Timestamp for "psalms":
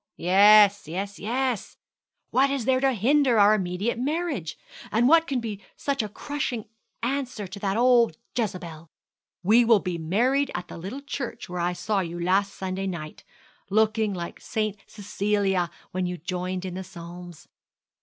16.83-17.47